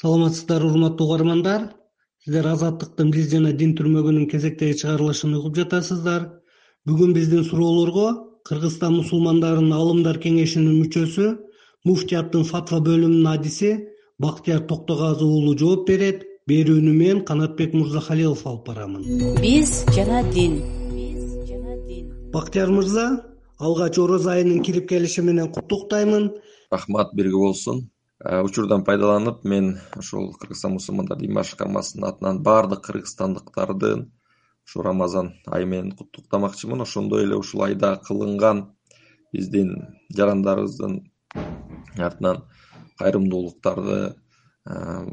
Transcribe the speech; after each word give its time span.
саламатсыздарбы 0.00 0.70
урматтуу 0.70 1.06
угармандар. 1.06 1.62
Сиздер 2.22 2.46
азаттыктын 2.52 3.10
биз 3.10 3.30
жана 3.32 3.52
дин 3.52 3.74
түрмөгүнүн 3.78 4.28
кезектеги 4.30 4.76
чыгарылышын 4.78 5.34
угуп 5.38 5.56
жатасыздар. 5.58 6.28
Бүгүн 6.86 7.14
биздин 7.16 7.42
суроолорго 7.44 8.06
кыргызстан 8.48 8.94
мусулмандарынын 9.00 9.74
аалымдар 9.74 10.20
кеңешинин 10.22 10.78
мүчөсү 10.84 11.32
муфтияттын 11.88 12.46
фатва 12.46 12.78
бөлүмүнүн 12.86 13.26
адиси 13.32 13.72
бактияр 14.22 14.62
токтогазы 14.70 15.26
уулу 15.26 15.56
жооп 15.58 15.88
берет. 15.90 16.22
Берүүнү 16.48 16.94
мен 16.96 17.24
канатбек 17.28 17.74
мырзахалилов 17.74 18.46
алып 18.46 18.70
барамын. 18.70 19.02
Биз 19.42 19.82
жана 19.96 20.22
дин. 20.32 20.62
Биз 20.94 21.26
жана 21.50 21.74
дин 21.88 22.06
бактияр 22.32 22.70
мырза 22.70 23.24
алгач 23.58 23.98
орозо 23.98 24.30
айынын 24.30 24.62
кирип 24.62 24.88
келиши 24.88 25.22
менен 25.22 25.50
куттуктаймын 25.52 26.30
рахмат 26.70 27.14
бирге 27.14 27.36
болсун 27.36 27.88
учурдан 28.24 28.82
пайдаланып 28.84 29.44
мен 29.44 29.76
ушул 29.96 30.32
кыргызстан 30.40 30.72
мусулмандар 30.74 31.18
дин 31.18 31.34
башкармасынын 31.34 32.08
атынан 32.08 32.40
баардык 32.42 32.82
кыргызстандыктардын 32.86 34.08
ушул 34.66 34.82
рамазан 34.82 35.34
айы 35.46 35.66
менен 35.66 35.92
куттуктамакчымын 35.92 36.82
ошондой 36.82 37.22
эле 37.24 37.36
ушул 37.36 37.62
айда 37.62 37.94
кылынган 38.08 38.64
биздин 39.32 39.70
жарандарыбыздын 40.16 40.98
артынан 42.08 42.42
кайрымдуулуктарды 42.98 44.16
э, 44.66 45.06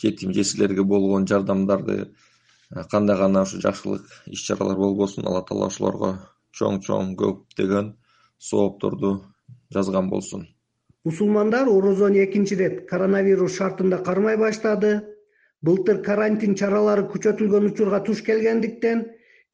жетим 0.00 0.32
жесирлерге 0.32 0.82
болгон 0.82 1.26
жардамдарды 1.26 1.98
э, 2.70 2.84
кандай 2.90 3.18
гана 3.18 3.42
ушу 3.42 3.60
жакшылык 3.60 4.08
иш 4.26 4.46
чаралар 4.48 4.78
болбосун 4.78 5.26
алла 5.26 5.44
таала 5.44 5.68
ошолорго 5.68 6.14
чоң 6.56 6.80
чоң 6.80 7.16
көптөгөн 7.20 7.94
соопторду 8.38 9.18
жазган 9.70 10.08
болсун 10.08 10.48
мусулмандар 11.06 11.68
орозону 11.68 12.18
экинчи 12.24 12.54
ирет 12.56 12.88
коронавирус 12.90 13.54
шартында 13.58 13.98
кармай 14.08 14.36
баштады. 14.36 14.90
Былтыр 15.62 16.02
карантин 16.08 16.56
чаралары 16.58 17.06
күчөтүлгөн 17.12 17.68
учурга 17.70 18.00
туш 18.06 18.22
келгендиктен 18.26 19.04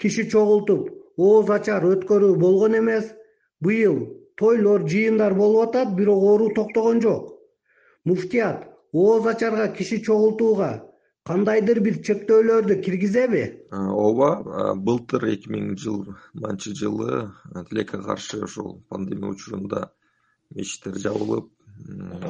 киши 0.00 0.24
чогултуп 0.32 0.88
ооз 1.16 1.50
ачар 1.56 1.84
өткөрүү 1.92 2.38
болгон 2.44 2.78
эмес. 2.80 3.12
Быйыл 3.60 3.98
тойлор 4.40 4.88
жыйындар 4.88 5.34
болуп 5.34 5.68
атат 5.68 5.94
бирок 5.98 6.24
оору 6.30 6.48
токтогон 6.56 7.04
жок. 7.04 7.28
Муфтият 8.04 8.64
ооз 8.92 9.26
ачарга 9.26 9.68
киши 9.76 10.00
чогултууга 10.02 10.72
кандайдыр 11.28 11.80
бир 11.80 12.00
чектөөлөрдү 12.06 12.80
киргизеби? 12.82 13.44
Ооба 13.70 14.74
былтыр 14.74 15.28
эки 15.36 15.52
миң 15.52 15.74
жыйырманчы 15.76 16.72
жылы 16.80 17.26
тилекке 17.68 18.00
каршы 18.08 18.40
ушул 18.48 18.80
пандемия 18.88 19.30
учурунда 19.36 19.90
мечиттер 20.54 20.98
жабылып 20.98 21.50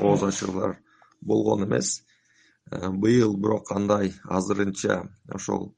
ооз 0.00 0.22
ачуулар 0.22 0.78
болгон 1.20 1.64
эмес. 1.66 2.02
Э, 2.70 2.88
быйыл 2.90 3.36
бирок 3.36 3.72
андай 3.72 4.14
азырынча 4.24 5.02
ошол 5.28 5.74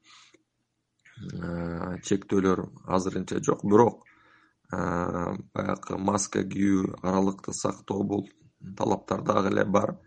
э, 1.17 1.97
чектөөлөр 2.05 2.61
азырынча 2.85 3.41
жок. 3.43 3.65
Бирок 3.65 4.05
э, 4.71 4.77
баягы 5.53 5.97
маска 5.97 6.43
кийүү 6.43 7.01
аралыкты 7.01 7.53
сактоо 7.53 8.03
бул 8.03 8.29
талаптар 8.77 9.23
дагы 9.23 9.51
эле 9.53 9.65
бар. 9.65 9.97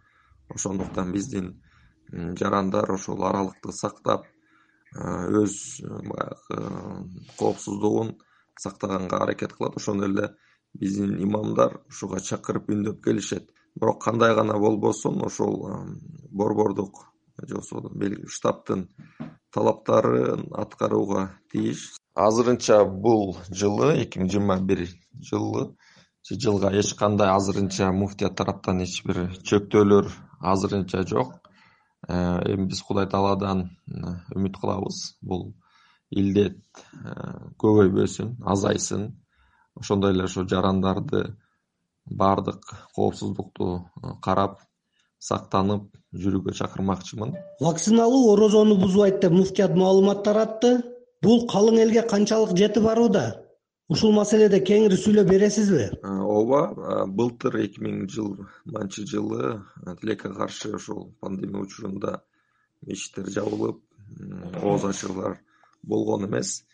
Ошондуктан 0.48 1.12
биздин 1.12 1.62
жарандар 2.10 2.90
ошол 2.90 3.24
аралыкты 3.24 3.72
сактап 3.72 4.24
өз 4.94 5.82
баягы 5.82 6.62
коопсуздугун 7.38 8.16
сактаганга 8.56 9.18
аракет 9.24 9.52
кылат. 9.52 9.76
Ошондой 9.76 10.08
эле 10.08 10.30
биздин 10.74 11.16
имамдар 11.22 11.80
ушуга 11.88 12.20
чакырып 12.20 12.70
үндөп 12.70 13.02
келишет. 13.04 13.50
Бирок 13.74 14.02
кандай 14.02 14.34
гана 14.34 14.58
болбосун 14.58 15.22
ошол 15.24 15.86
борбордук 16.30 17.04
же 17.46 17.60
болбосо 17.70 18.26
штабтын 18.28 18.88
талаптарын 19.54 20.48
аткарууга 20.52 21.30
тийиш 21.52 21.94
азырынча 22.14 22.84
бул 22.84 23.36
жылы 23.50 23.92
эки 24.02 24.18
миң 24.18 24.30
жыйырма 24.32 24.58
бир 24.70 24.88
жылы 25.30 25.68
жылга 26.30 26.72
эч 26.80 26.94
кандай 26.98 27.30
азырынча 27.30 27.92
муфтият 27.92 28.36
тараптан 28.36 28.82
эч 28.82 29.02
бир 29.06 29.20
чектөөлөр 29.42 30.10
азырынча 30.40 31.04
жок. 31.06 31.38
Э, 32.08 32.42
эми 32.52 32.66
биз 32.68 32.82
кудай 32.82 33.08
тааладан 33.08 33.70
үмүт 34.34 34.58
кылабыз. 34.60 35.16
Бул 35.22 35.54
илдет 36.10 36.58
э, 36.92 37.14
көбөйбөсүн 37.62 38.36
азайсын 38.44 39.08
ошондой 39.80 40.12
эле 40.12 40.24
ошо 40.24 40.44
жарандарды 40.48 41.36
баардык 42.06 42.62
коопсуздукту 42.94 43.90
э, 44.02 44.14
карап 44.22 44.60
сактанып 45.18 45.88
жүрүүгө 46.14 46.54
чакырмакчымын. 46.60 47.34
Вакциналоо 47.60 48.32
орозону 48.32 48.78
бузбайт 48.78 49.20
деп 49.22 49.32
муфтият 49.32 49.74
маалымат 49.76 50.22
таратты 50.24 50.78
бул 51.22 51.46
калың 51.50 51.82
элге 51.82 52.02
канчалык 52.02 52.56
жетип 52.56 52.84
барууда. 52.84 53.44
Ушул 53.88 54.12
маселеде 54.12 54.60
кеңири 54.60 54.98
сүйлөп 55.00 55.28
бересизби? 55.30 55.88
Э, 56.02 56.14
ооба 56.20 56.62
э, 56.70 57.04
былтыр 57.06 57.58
эки 57.64 57.82
миң 57.84 58.06
жыйырманчы 58.12 59.06
жылы 59.08 59.62
тилекке 60.00 60.32
каршы 60.32 60.74
ушул 60.76 61.12
пандемия 61.20 61.64
учурунда 61.64 62.22
мечиттер 62.86 63.30
жабылып 63.32 63.80
ооз 64.62 64.84
ачуулар 64.84 65.38
болгон 65.82 66.26
эмес 66.28 66.64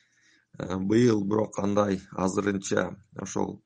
быйыл 0.58 1.24
бирок 1.24 1.58
андай 1.58 2.00
азырынча 2.12 2.94
ошол 3.20 3.62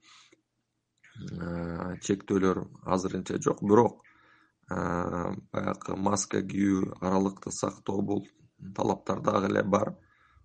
э, 1.20 1.96
чектөөлөр 2.00 2.62
азырынча 2.84 3.38
жок. 3.42 3.62
Бирок 3.62 4.02
э, 4.70 5.34
баягы 5.52 5.96
маска 5.96 6.42
кийүү 6.42 6.98
аралыкты 7.00 7.52
сактоо 7.52 8.00
бул 8.02 8.26
талаптар 8.76 9.20
дагы 9.20 9.52
эле 9.52 9.62
бар. 9.62 9.96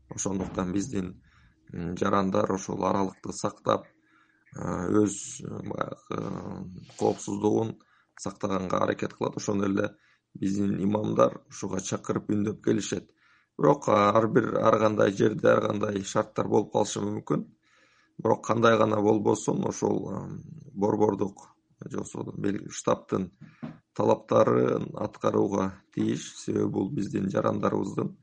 Ошондуктан 0.10 0.74
биздин 0.74 1.22
жарандар 1.72 2.52
ошол 2.52 2.86
аралыкты 2.86 3.34
сактап 3.34 3.88
өз 4.54 5.42
баягы 5.48 6.68
коопсуздугун 7.00 7.78
сактаганга 8.20 8.84
аракет 8.84 9.14
кылат. 9.14 9.38
Ошондой 9.38 9.70
эле 9.70 9.90
биздин 10.34 10.76
имамдар 10.84 11.40
ушуга 11.48 11.80
чакырып 11.80 12.30
үндөп 12.30 12.64
келишет 12.66 13.10
бирок 13.58 13.88
ар 13.90 14.28
бир 14.28 14.56
ар 14.62 14.80
кандай 14.80 15.12
жерде 15.12 15.50
ар 15.50 15.62
кандай 15.68 16.04
шарттар 16.04 16.48
болуп 16.48 16.74
калышы 16.74 17.02
мүмкүн. 17.02 17.46
Бирок 18.24 18.46
кандай 18.46 18.78
гана 18.78 19.02
болбосун 19.02 19.66
ошол 19.68 20.30
борбордук 20.74 21.50
же 21.90 22.00
болбосо 22.00 22.70
штабтын 22.70 23.32
талаптарын 23.94 24.90
аткарууга 24.96 25.72
тийиш 25.94 26.34
себеби 26.38 26.70
бул 26.70 26.90
биздин 26.90 27.30
жарандарыбыздын 27.30 28.16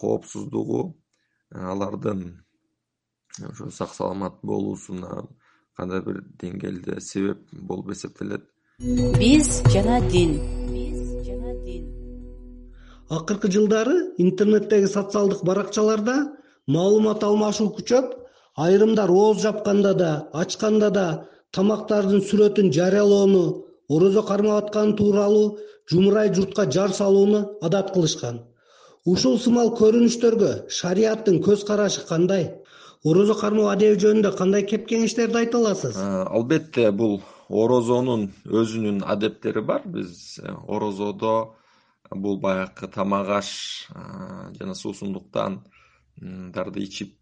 коопсуздугу 0.00 0.96
алардын 1.50 2.42
ошо 3.50 3.70
сак 3.70 3.94
саламат 3.94 4.40
болуусуна 4.42 5.26
кандай 5.76 6.02
бир 6.04 6.22
деңгээлде 6.42 7.00
себеп 7.00 7.46
болуп 7.52 7.92
эсептелет. 7.94 8.44
Биз 9.18 9.62
жана 9.72 10.00
дин 10.08 10.36
акыркы 13.10 13.50
жылдары 13.56 13.96
интернеттеги 14.24 14.86
социалдык 14.86 15.42
баракчаларда 15.48 16.16
маалымат 16.76 17.24
алмашуу 17.28 17.70
күчөп 17.78 18.12
айрымдар 18.66 19.10
ооз 19.10 19.42
жапканда 19.42 19.94
да 20.02 20.10
ачканда 20.44 20.90
да 20.98 21.06
тамактардын 21.56 22.22
сүрөтүн 22.28 22.70
жарыялоону 22.76 23.44
орозо 23.88 24.22
кармап 24.22 24.64
атканы 24.64 24.96
тууралуу 25.00 25.58
жумурай 25.90 26.32
журтка 26.34 26.70
жар 26.70 26.92
салууну 26.94 27.40
адат 27.62 27.92
кылышкан. 27.94 28.40
Ушул 29.06 29.38
сымал 29.40 29.72
көрүнүштөргө 29.80 30.52
шарияттын 30.78 31.40
көз 31.46 31.64
карашы 31.66 32.06
кандай? 32.06 32.44
Орозо 33.02 33.34
кармоо 33.34 33.70
адеби 33.72 33.98
жөнүндө 34.02 34.34
кандай 34.38 34.66
кеп 34.68 34.86
кеңештерди 34.90 35.40
айта 35.40 35.58
аласыз? 35.58 35.96
Албетте 35.98 36.90
бул 36.92 37.22
орозонун 37.48 38.28
өзүнүн 38.44 39.00
адептери 39.14 39.62
бар. 39.64 39.82
Биз 39.86 40.38
э, 40.38 40.52
орозодо 40.68 41.54
бул 42.14 42.40
баягы 42.40 42.88
тамак 42.88 43.28
аш 43.38 43.88
жана 44.58 44.74
суусундуктандарды 44.74 46.82
ичип 46.82 47.14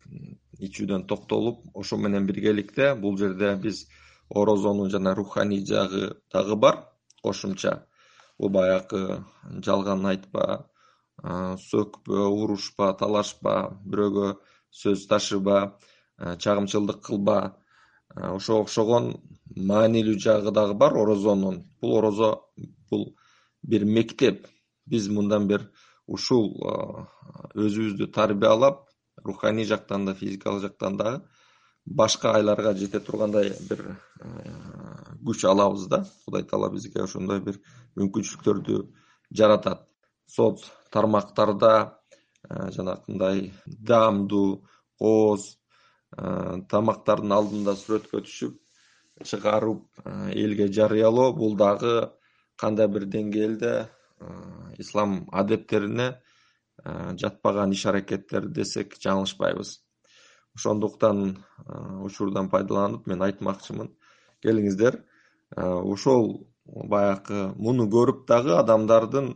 ичүүдөн 0.58 1.06
токтолуп 1.06 1.58
ошо 1.74 1.96
менен 1.96 2.26
биргеликте 2.26 2.94
бул 2.94 3.18
жерде 3.18 3.56
биз 3.56 3.86
орозонун 4.30 4.90
жана 4.90 5.14
руханий 5.14 5.64
жагы 5.64 6.16
дагы 6.32 6.56
бар. 6.56 6.84
Кошумча 7.22 7.86
бул 8.38 8.48
баягы 8.48 9.24
жалган 9.64 10.06
айтпа 10.06 10.66
сөкпө 11.68 12.28
урушпа 12.42 12.92
талашпа 12.98 13.78
бирөөгө 13.84 14.36
сөз 14.70 15.06
ташыба 15.10 15.78
чагымчылдык 16.18 17.00
кылба 17.04 17.56
ошого 18.14 18.62
окшогон 18.62 19.16
маанилүү 19.56 20.18
жагы 20.22 20.50
дагы 20.54 20.74
бар 20.74 20.96
орозонун 20.96 21.64
бул 21.80 21.98
орозо 21.98 22.36
бул 22.90 23.16
бир 23.62 23.84
мектеп 23.84 24.46
биз 24.90 25.08
мындан 25.08 25.48
бери 25.48 25.68
ушул 26.06 26.54
өзүбүздү 27.54 28.10
тарбиялап 28.14 28.86
руханий 29.24 29.64
жактан 29.64 30.06
да 30.06 30.14
физикалык 30.14 30.62
жактан 30.62 30.96
дагы 30.96 31.22
башка 31.86 32.32
айларга 32.36 32.74
жете 32.76 33.00
тургандай 33.00 33.52
бир 33.68 33.84
күч 35.24 35.44
алабыз 35.48 35.86
да. 35.88 36.04
Кудай 36.24 36.44
таала 36.44 36.70
бизге 36.70 37.02
ошондой 37.02 37.40
бир 37.40 37.60
мүмкүнчүлүктөрдү 37.96 38.82
жаратат. 39.32 39.86
Соц 40.28 40.66
тармактарда 40.92 41.98
жанакындай 42.48 43.52
даамдуу 43.66 44.62
кооз 45.00 45.56
тамактардын 46.72 47.32
алдында 47.32 47.76
сүрөткө 47.76 48.22
түшүп 48.26 48.58
чыгарып 49.24 50.04
элге 50.34 50.68
жарыялоо 50.72 51.32
бул 51.36 51.56
дагы 51.56 52.10
кандай 52.56 52.88
бир 52.88 53.06
деңгээлде 53.08 53.72
ислам 54.78 55.26
адептерине 55.32 56.08
жатпаган 57.18 57.72
иш 57.72 57.84
аракеттер 57.86 58.48
десек 58.48 58.96
жаңылышпайбыз. 59.02 59.78
Ошондуктан 60.56 61.38
учурдан 62.02 62.50
пайдаланып 62.50 63.06
мен 63.06 63.22
айтмакчымын. 63.22 63.90
Келиңиздер 64.42 65.02
ошол 65.56 66.48
баягы 66.66 67.52
муну 67.56 67.88
көрүп 67.90 68.26
дагы 68.28 68.54
адамдардын 68.58 69.32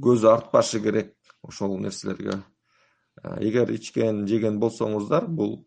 көзү 0.00 0.30
артпашы 0.32 0.80
керек 0.80 1.14
ошол 1.42 1.78
нерселерге. 1.78 2.42
Эгер 3.40 3.70
ичкен 3.74 4.26
жеген 4.28 4.60
болсоңуздар 4.60 5.26
бул 5.28 5.66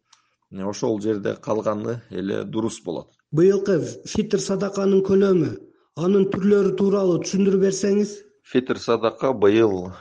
ошол 0.52 1.00
жерде 1.02 1.36
калганы 1.36 2.02
эле 2.10 2.44
дурус 2.44 2.80
болот. 2.86 3.12
Быйылкы 3.32 3.80
фитр 4.06 4.40
садаканын 4.40 5.04
көлөмү 5.06 5.50
анын 5.98 6.30
түрлөрү 6.34 6.76
тууралуу 6.78 7.20
түшүндүрүп 7.24 7.66
берсеңиз 7.68 8.14
фитр 8.44 8.80
садака 8.80 9.32
быйыл 9.34 9.94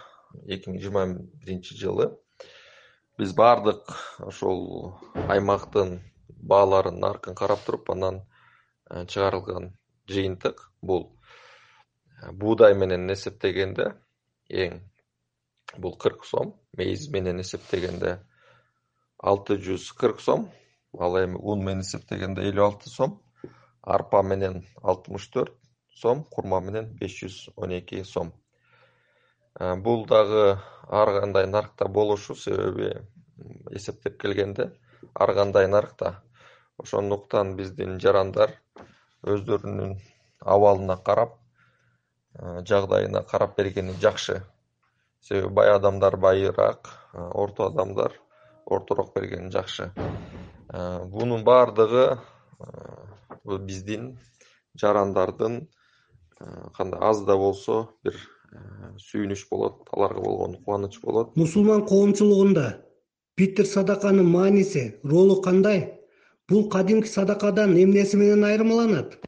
эки 0.47 0.71
миң 0.71 0.81
жыйырма 0.83 1.05
биринчи 1.43 1.77
жылы 1.79 2.09
биз 3.19 3.35
баардык 3.39 3.93
ошол 4.27 4.63
аймактын 5.35 6.01
бааларын 6.53 6.99
наркын 7.01 7.37
карап 7.39 7.63
туруп 7.67 7.91
анан 7.95 8.23
э, 8.91 9.07
чыгарылган 9.07 9.73
жыйынтык 10.11 10.73
бул. 10.83 11.05
Э, 12.23 12.33
буудай 12.33 12.75
менен 12.75 13.07
эсептегенде 13.15 13.93
эң 14.49 14.81
бул 15.79 15.97
кырк 15.97 16.27
сом 16.27 16.55
мейиз 16.77 17.09
менен 17.15 17.41
эсептегенде 17.45 18.19
алты 19.19 19.57
жүз 19.69 19.93
кырк 19.99 20.21
сом 20.21 20.51
ал 20.99 21.17
эми 21.23 21.39
ун 21.39 21.65
менен 21.65 21.87
эсептегенде 21.87 22.49
элүү 22.51 22.67
алты 22.67 22.91
сом 22.91 23.21
арпа 23.83 24.23
менен 24.23 24.65
алтымыш 24.83 25.29
төрт 25.37 25.62
сом 25.95 26.25
курма 26.25 26.61
менен 26.61 26.89
беш 27.01 27.19
жүз 27.23 27.37
он 27.57 27.73
эки 27.79 28.03
сом. 28.05 28.33
Э, 29.61 29.77
бул 29.77 30.07
дагы 30.07 30.59
ар 30.89 31.21
кандай 31.21 31.47
наркта 31.47 31.87
болушу 31.89 32.35
себеби 32.35 32.95
эсептеп 33.71 34.19
келгенде 34.21 34.73
ар 35.15 35.35
кандай 35.35 35.69
наркта 35.69 36.23
ошондуктан 36.79 37.55
биздин 37.57 37.99
жарандар 38.01 38.55
өздөрүнүн 39.23 39.99
абалына 40.41 40.97
карап 40.97 41.37
э, 42.35 42.65
жагдайына 42.65 43.23
карап 43.23 43.57
бергени 43.57 43.93
жакшы. 44.01 44.43
Себеби 45.21 45.53
бай 45.61 45.71
адамдар 45.75 46.17
байыраак 46.17 46.89
э, 47.13 47.19
орто 47.21 47.67
адамдар 47.67 48.17
ортороок 48.65 49.15
бергени 49.15 49.51
жакшы. 49.51 49.93
Бунун 50.73 51.45
баардыгы 51.45 52.19
биздин 53.45 54.19
жарандардын 54.81 55.67
кандай 56.77 57.01
аз 57.01 57.25
да 57.25 57.37
болсо 57.37 57.89
бир 58.05 58.17
сүйүнүч 59.01 59.47
болот 59.51 59.89
аларга 59.93 60.21
болгон 60.21 60.57
кубаныч 60.65 61.01
болот. 61.01 61.37
Мусулман 61.37 61.87
коомчулугунда 61.87 62.85
питр 63.37 63.65
садаканын 63.67 64.27
мааниси 64.27 65.01
ролу 65.05 65.41
кандай? 65.43 66.01
Бул 66.49 66.69
кадимки 66.69 67.09
садакадан 67.09 67.77
эмнеси 67.77 68.17
менен 68.17 68.45
айырмаланат? 68.45 69.19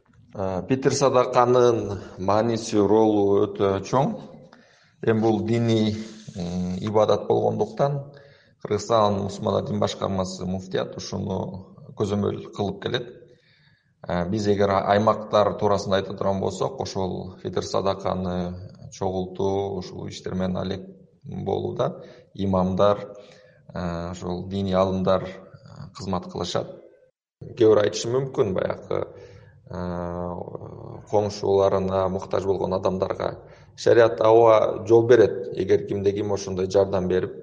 Питр 0.67 0.93
садаканын 0.93 1.99
мааниси 2.19 2.77
ролу 2.77 3.45
өтө 3.45 3.81
чоң. 3.81 4.15
Эми 5.05 5.21
бул 5.21 5.41
диний 5.45 5.95
ибадат 6.81 7.27
болгондуктан 7.27 8.11
кыргызстан 8.61 9.23
мусулмандар 9.23 9.69
дин 9.69 9.79
башкармасы 9.79 10.45
муфтият 10.45 10.97
ушуну 10.97 11.37
көзөмөл 11.97 12.51
кылып 12.55 12.81
келет 12.83 13.24
биз 14.05 14.47
эгер 14.47 14.69
аймактар 14.69 15.55
туурасында 15.59 15.97
айта 15.97 16.13
турган 16.13 16.39
болсок 16.39 16.79
ошол 16.81 17.37
фитр 17.41 17.63
садаканы 17.65 18.53
чогултуу 18.93 19.77
ушул 19.79 20.07
иштер 20.07 20.35
менен 20.35 20.57
алек 20.57 20.85
болууда 21.23 22.03
имамдар 22.33 23.01
ошол 23.73 24.47
диний 24.47 24.75
аалымдар 24.75 25.25
кызмат 25.97 26.29
кылышат. 26.31 26.69
Кээ 27.57 27.67
бирөө 27.67 27.83
айтышы 27.83 28.11
мүмкүн 28.13 28.53
баягы 28.53 29.01
коңшуларына 31.09 32.07
муктаж 32.09 32.45
болгон 32.45 32.73
адамдарга. 32.77 33.39
Шарият 33.75 34.21
аба 34.21 34.85
жол 34.87 35.07
берет 35.07 35.57
эгер 35.57 35.87
кимде 35.87 36.11
ким 36.13 36.31
ошондой 36.31 36.69
жардам 36.69 37.07
берип 37.07 37.33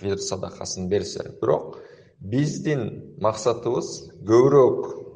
фитр 0.00 0.18
садакасын 0.18 0.88
берсе. 0.88 1.30
Бирок 1.40 1.78
биздин 2.18 3.14
максатыбыз 3.22 4.10
көбүрөөк 4.26 5.07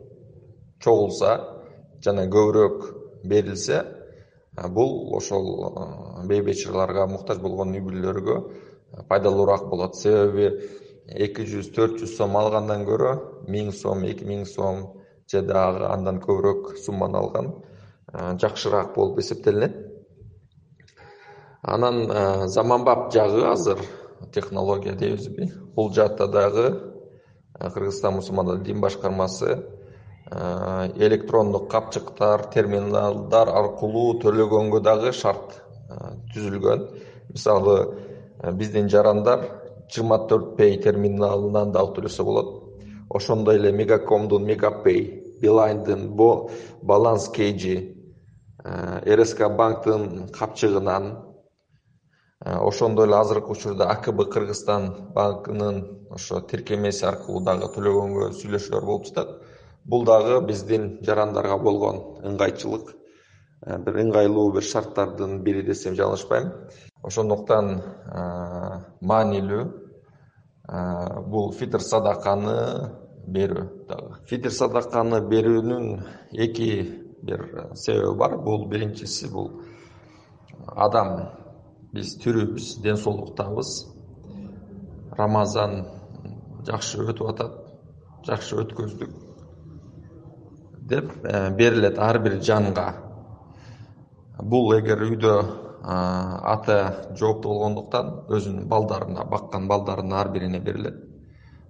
чогулса 0.83 1.33
жана 2.05 2.27
көбүрөөк 2.27 2.87
берилсе 3.25 3.83
бул 4.75 5.15
ошол 5.17 5.47
бей 6.29 6.43
муктаж 6.43 7.39
болгон 7.39 7.75
үй 7.75 7.81
бүлөлөргө 7.81 8.37
пайдалуураак 9.09 9.69
болот. 9.71 9.97
Себеби 9.97 10.51
эки 11.07 11.47
жүз 11.47 11.73
төрт 11.75 12.01
жүз 12.01 12.17
сом 12.17 12.37
алгандан 12.37 12.85
көрө 12.87 13.15
миң 13.49 13.73
сом 13.73 14.05
эки 14.05 14.25
миң 14.25 14.45
сом 14.45 15.01
же 15.31 15.43
дагы 15.43 15.87
андан 15.89 16.21
көбүрөөк 16.21 16.77
сумманы 16.85 17.19
алган 17.19 17.53
жакшыраак 18.13 18.95
болуп 18.95 19.19
эсептелинет. 19.19 19.77
Анан 21.63 22.49
заманбап 22.49 23.13
жагы 23.13 23.47
азыр 23.47 23.79
технология 24.33 24.93
дейбизби. 24.93 25.51
Бул 25.75 25.93
жаатта 25.93 26.27
дагы 26.27 26.93
кыргызстан 27.59 28.15
мусулмандар 28.15 28.59
дин 28.59 28.81
башкармасы 28.81 29.63
электрондук 30.33 31.71
капчыктар 31.71 32.47
терминалдар 32.55 33.49
аркылуу 33.49 34.19
төлөгөнгө 34.23 34.81
дагы 34.81 35.13
шарт 35.13 35.59
түзүлгөн. 36.33 36.87
Мисалы 37.33 37.77
биздин 38.57 38.89
жарандар 38.89 39.45
жыйырма 39.93 40.23
төрт 40.29 40.55
пей 40.57 40.79
терминалынан 40.83 41.73
дагы 41.73 41.99
төлөсө 41.99 42.25
болот. 42.25 42.55
Ошондой 43.11 43.59
эле 43.61 43.73
мегакомдун 43.73 44.47
мегапей 44.49 45.23
билайндын 45.43 46.17
баланс 46.83 47.29
кейжи 47.29 47.77
э, 48.65 49.17
рск 49.17 49.41
банктын 49.59 50.29
капчыгынан 50.33 51.19
э, 52.45 52.57
ошондой 52.57 53.07
эле 53.07 53.17
азыркы 53.17 53.53
учурда 53.53 53.91
акб 53.91 54.25
кыргызстан 54.33 55.13
банкынын 55.15 56.07
ошо 56.11 56.41
тиркемеси 56.41 57.05
аркылуу 57.05 57.43
дагы 57.45 57.69
төлөгөнгө 57.75 58.31
сүйлөшүүлөр 58.39 58.87
болуп 58.87 59.09
жатат 59.11 59.35
бул 59.85 60.05
дагы 60.05 60.41
биздин 60.47 60.99
жарандарга 61.03 61.59
болгон 61.59 62.01
ыңгайчылык 62.23 62.95
э, 63.67 63.79
бир 63.79 64.01
ыңгайлуу 64.05 64.53
бир 64.55 64.63
шарттардын 64.63 65.43
бири 65.43 65.63
десем 65.67 65.95
жаңылышпайм 65.99 66.51
ошондуктан 67.03 67.81
маанилүү 69.01 69.63
бул 71.33 71.53
фитр 71.59 71.83
садаканы 71.83 72.59
берүү 73.27 73.87
дагы. 73.89 74.17
Фитр 74.27 74.51
садаканы 74.51 75.21
берүүнүн 75.29 75.89
эки 76.33 76.69
бир 77.23 77.45
себеби 77.75 78.17
бар. 78.19 78.37
Бул 78.39 78.67
биринчиси 78.69 79.31
бул 79.31 79.51
адам. 80.67 81.29
Биз 81.93 82.17
тирүүбүз 82.23 82.79
ден 82.83 82.97
соолуктабыз 82.97 83.73
рамазан 85.19 85.83
жакшы 86.65 87.03
өтүп 87.05 87.35
атат 87.35 87.59
жакшы 88.25 88.57
өткөздүк 88.63 89.19
деп 90.89 91.13
э, 91.25 91.51
берилет 91.51 91.99
ар 91.99 92.19
бир 92.19 92.41
жанга. 92.43 92.95
Бул 94.43 94.73
эгер 94.75 95.03
үйдө 95.07 95.35
ата 95.83 96.77
жооптуу 97.19 97.53
болгондуктан 97.53 98.11
өзүнүн 98.31 98.69
балдарына 98.71 99.25
баккан 99.31 99.67
балдарынын 99.69 100.13
ар 100.19 100.29
бирине 100.31 100.61
берилет. 100.61 100.95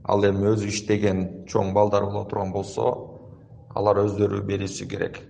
Ал 0.04 0.24
эми 0.24 0.50
өзү 0.52 0.68
иштеген 0.68 1.46
чоң 1.48 1.72
балдар 1.72 2.04
боло 2.04 2.24
турган 2.28 2.52
болсо 2.52 2.88
алар 3.74 4.02
өздөрү 4.04 4.42
берүүсү 4.48 4.88
керек. 4.88 5.20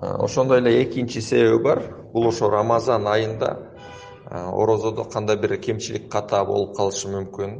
Ошондой 0.00 0.60
эле 0.60 0.82
экинчи 0.82 1.20
себеби 1.20 1.62
бар. 1.62 1.82
Бул 2.12 2.28
ошо 2.28 2.50
рамазан 2.50 3.06
айында 3.06 3.56
орозодо 4.30 5.04
кандай 5.04 5.36
бир 5.36 5.56
кемчилик 5.58 6.10
ката 6.10 6.44
болуп 6.44 6.76
калышы 6.76 7.10
мүмкүн. 7.10 7.58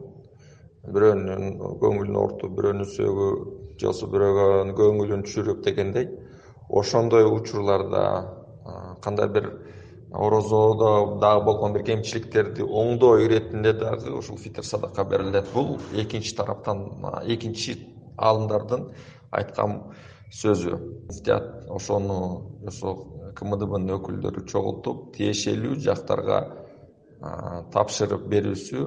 Бирөөнүн 0.87 1.57
көңүлүн 1.83 2.17
оорутуп 2.17 2.53
бирөөнүн 2.59 2.91
сөөгү 2.95 3.31
же 3.81 3.87
болбосо 3.87 4.07
бирөөгө 4.13 4.75
көңүлүн 4.77 5.25
түшүрүп 5.27 5.63
дегендей 5.65 6.09
ошондой 6.69 7.25
учурларда 7.25 8.05
кандай 9.03 9.29
бир 9.29 9.51
орозодо 10.13 11.19
дагы 11.21 11.45
болгон 11.45 11.73
бир 11.73 11.83
кемчиликтерди 11.85 12.63
оңдоо 12.63 13.21
иретинде 13.25 13.73
дагы 13.73 14.13
ушул 14.17 14.37
фитр 14.39 14.65
садака 14.65 15.05
берилет. 15.05 15.47
Бул 15.53 15.79
экинчи 15.93 16.35
тараптан 16.37 16.87
экинчи 17.25 17.77
аалымдардын 18.17 18.91
айткан 19.31 19.83
сөзү. 20.33 20.79
Муфтият 21.09 21.69
ошону 21.71 22.59
ошол 22.67 23.33
кмдбнын 23.37 23.99
өкүлдөрү 23.99 24.47
чогултуп 24.49 25.13
тиешелүү 25.17 25.77
жактарга 25.85 26.41
тапшырып 27.73 28.27
берүүсү 28.31 28.87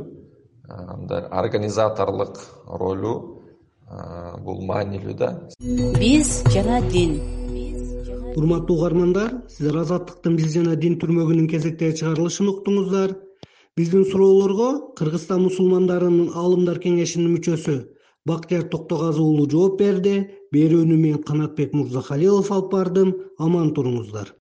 мындай 0.69 1.25
организаторлук 1.29 2.39
ролу 2.67 3.38
бул 4.45 4.61
маанилүү 4.69 5.15
да. 5.17 5.29
Биз 5.99 6.39
жана 6.53 6.79
дин. 6.93 7.17
Урматтуу 8.37 8.77
угармандар 8.77 9.33
сиздер 9.49 9.79
азаттыктын 9.81 10.35
биз 10.37 10.53
жана 10.53 10.75
дин 10.79 10.97
түрмөгүнүн 11.01 11.49
кезектеги 11.51 11.97
чыгарылышын 12.01 12.51
уктуңуздар. 12.53 13.15
Биздин 13.77 14.05
суроолорго 14.11 14.69
кыргызстан 14.99 15.41
мусулмандарынын 15.47 16.33
аалымдар 16.35 16.81
кеңешинин 16.83 17.33
мүчөсү 17.37 17.79
бактияр 18.29 18.67
токтогазы 18.73 19.23
уулу 19.23 19.47
жооп 19.49 19.79
берди. 19.81 20.17
Берүүнү 20.53 20.97
мен 20.97 21.23
канатбек 21.23 21.73
мырзахалилов 21.73 22.51
алып 22.51 22.71
бардым. 22.73 23.15
Аман 23.39 23.73
туруңуздар 23.73 24.35